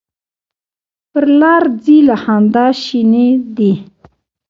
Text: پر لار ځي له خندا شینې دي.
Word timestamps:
پر 1.11 1.25
لار 1.39 1.63
ځي 1.83 1.97
له 2.07 2.15
خندا 2.23 2.67
شینې 2.83 3.29
دي. 3.57 3.73